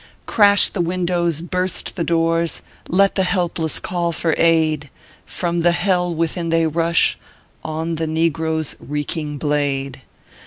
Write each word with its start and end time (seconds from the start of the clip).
"Crash 0.25 0.67
the 0.69 0.81
windows, 0.81 1.41
burst 1.43 1.95
the 1.95 2.03
doors^ 2.03 2.61
Let 2.89 3.13
the 3.13 3.23
helpless 3.23 3.79
call 3.79 4.11
for 4.11 4.33
aid; 4.35 4.89
From 5.27 5.59
the 5.59 5.73
hell 5.73 6.11
within 6.11 6.49
they 6.49 6.65
rush 6.65 7.19
On 7.63 7.97
the 7.97 8.07
negro 8.07 8.61
s 8.61 8.75
reeking 8.79 9.37
blade. 9.37 10.01